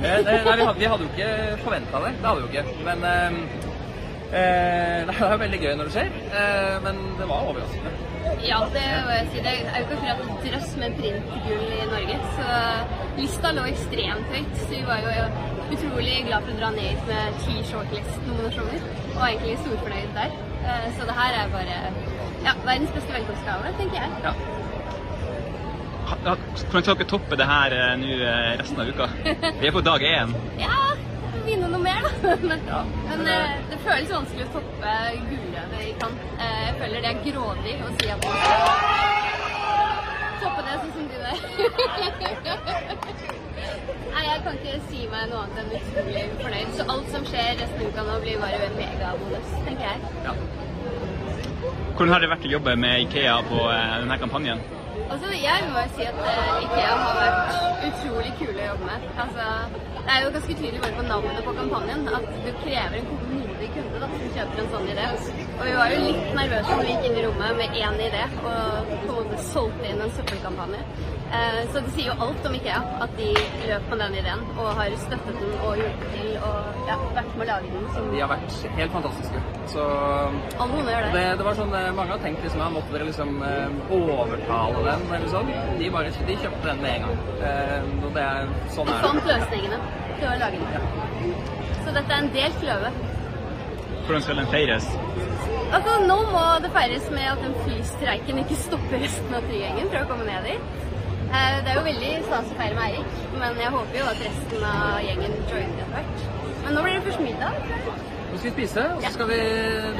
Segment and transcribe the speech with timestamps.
[0.00, 2.12] Eh, nei, vi hadde, vi hadde jo ikke forventa det.
[2.20, 2.84] Det hadde vi jo ikke.
[2.86, 3.40] Men eh,
[4.40, 6.14] eh, det er jo veldig gøy når det skjer.
[6.40, 7.92] Eh, men det var overraskende.
[8.44, 9.42] Ja, det må jeg si.
[9.44, 12.58] Det er jo ikke akkurat drøss med printgull i Norge, så
[13.18, 14.54] lista lå ekstremt høyt.
[14.62, 15.26] Så vi var jo
[15.74, 18.88] utrolig glad for å dra ned med ti shortlist-nominasjoner,
[19.18, 20.38] og egentlig storfornøyd der.
[20.64, 21.78] Eh, så det her er bare
[22.46, 24.24] ja, verdens beste velkomstgave, tenker jeg.
[24.24, 24.34] Ja.
[26.10, 29.06] Hvordan skal dere toppe det her eh, nå eh, resten av uka?
[29.60, 30.34] Vi er på dag én.
[30.64, 30.78] Ja,
[31.46, 32.10] vinne noe mer, da.
[32.50, 34.90] Men, Ja, men eh, det føles vanskelig å toppe
[35.30, 36.20] gulløvet i kant.
[36.36, 38.58] Eh, Jeg føler det er grådig å si at man skal
[40.42, 41.38] toppe det sånn som du gjør.
[44.10, 46.70] Nei, jeg kan ikke si meg noe annet enn utrolig fornøyd.
[46.78, 49.98] Så alt som skjer resten av uka nå, blir bare megabonus, tenker jeg.
[50.26, 50.34] ja.
[52.00, 54.60] Hvordan har det vært å jobbe med Ikea på eh, denne kampanjen?
[55.12, 59.04] Altså, jeg må si at eh, Ikea har vært utrolig kule å jobbe med.
[59.20, 59.48] Altså,
[59.98, 63.59] det er jo ganske tydelig bare på navnet på kampanjen at du krever en modig
[63.76, 65.06] kunde da, som kjøper en sånn idé.
[65.60, 68.24] Og vi var jo litt nervøse når vi gikk inn i rommet med én idé
[68.40, 70.82] og på en måte solgte inn en søppelkampanje.
[71.30, 73.28] Eh, så det sier jo alt om Ikea at de
[73.68, 77.44] løp med den ideen og har støttet den og hjulpet til og ja, vært med
[77.44, 77.84] å lage den.
[77.94, 79.42] Som De har vært helt fantastiske.
[79.70, 81.24] Så alle noen gjør det, det.
[81.38, 85.30] det var sånn eh, Mange har tenkt liksom, måtte dere liksom eh, overtale den, eller
[85.36, 85.54] sånn.
[85.78, 87.22] De bare de kjøpte den med en gang.
[88.00, 89.06] Og det er sånn De er det.
[89.06, 89.80] fant løsningene
[90.18, 91.38] til å lage den.
[91.84, 92.90] Så dette er en delt løve.
[94.10, 94.86] Hvordan skal den feires?
[95.76, 100.00] Altså, Nå må det feires med at den flystreiken ikke stopper resten av flygjengen fra
[100.02, 100.64] å komme ned dit.
[101.30, 104.24] Eh, Det er jo veldig stas å feire med Eirik, men jeg håper jo at
[104.26, 106.26] resten av gjengen joiner etter hvert.
[106.64, 107.62] Men nå blir det først middag.
[108.32, 109.38] Nå skal vi spise, og så skal vi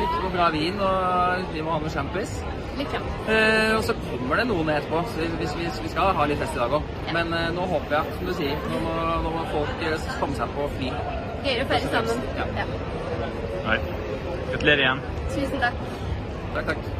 [0.00, 2.34] drikke noe bra vin, og vi må ha noe sjampis.
[2.82, 3.06] Litt frem.
[3.30, 6.58] Eh, og så kommer det noen etterpå, så vi, vi, vi skal ha litt fest
[6.58, 6.90] i dag òg.
[7.14, 10.34] Men eh, nå håper jeg, som du sier, nå må, nå må folk eh, komme
[10.42, 10.92] seg på fly.
[11.46, 12.26] Gøyere å feire sammen.
[12.42, 12.50] Ja.
[12.58, 12.70] Ja.
[13.70, 13.78] Nei.
[14.60, 15.00] Gratulerer igjen.
[15.34, 15.74] Tusen takk.
[16.54, 16.99] Takk, takk.